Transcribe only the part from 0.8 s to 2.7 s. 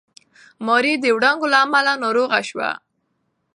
د وړانګو له امله ناروغه شوه.